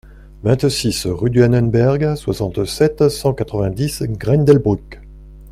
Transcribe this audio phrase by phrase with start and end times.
[0.41, 4.97] vingt-six rue du Hahnenberg, soixante-sept, cent quatre-vingt-dix, Grendelbruch